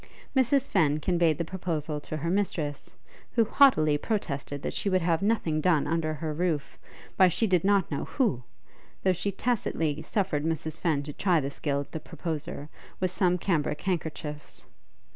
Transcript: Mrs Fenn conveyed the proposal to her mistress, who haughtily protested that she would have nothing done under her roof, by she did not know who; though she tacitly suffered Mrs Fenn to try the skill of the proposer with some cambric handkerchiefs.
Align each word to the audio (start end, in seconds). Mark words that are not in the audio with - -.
Mrs 0.35 0.67
Fenn 0.67 0.97
conveyed 0.99 1.37
the 1.37 1.45
proposal 1.45 1.99
to 1.99 2.17
her 2.17 2.31
mistress, 2.31 2.95
who 3.33 3.45
haughtily 3.45 3.99
protested 3.99 4.63
that 4.63 4.73
she 4.73 4.89
would 4.89 5.03
have 5.03 5.21
nothing 5.21 5.61
done 5.61 5.85
under 5.85 6.11
her 6.15 6.33
roof, 6.33 6.79
by 7.17 7.27
she 7.27 7.45
did 7.45 7.63
not 7.63 7.91
know 7.91 8.05
who; 8.05 8.41
though 9.03 9.13
she 9.13 9.31
tacitly 9.31 10.01
suffered 10.01 10.43
Mrs 10.43 10.81
Fenn 10.81 11.03
to 11.03 11.13
try 11.13 11.39
the 11.39 11.51
skill 11.51 11.79
of 11.81 11.91
the 11.91 11.99
proposer 11.99 12.67
with 12.99 13.11
some 13.11 13.37
cambric 13.37 13.81
handkerchiefs. 13.81 14.65